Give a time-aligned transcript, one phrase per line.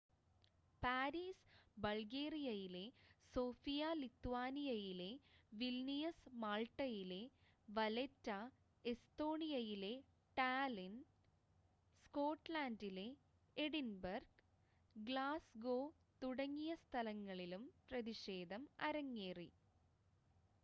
[0.83, 1.49] Paris
[1.77, 2.83] ബൾഗേറിയയിലെ
[3.35, 5.09] Sofia ലിത്വാനിയയിലെ
[5.51, 7.19] Vilnius മാൾട്ടയിലെ
[7.67, 8.29] വലെറ്റ
[8.85, 9.93] എസ്തോണിയയിലെ
[10.37, 10.95] ടാലിൻ
[11.99, 13.07] സ്കോട്ട്ലൻഡിലെ
[13.57, 14.35] എഡിൻബർഗ്
[14.95, 15.79] ഗ്ലാസ്ഗോ
[16.21, 19.49] തുടങ്ങിയ സ്ഥലങ്ങളിലും പ്രതിഷേധം അരങ്ങേറി